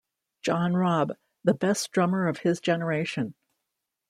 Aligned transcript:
John 0.41 0.73
Robb: 0.75 1.13
The 1.43 1.53
best 1.53 1.91
drummer 1.91 2.27
of 2.27 2.39
his 2.39 2.59
generation. 2.59 3.35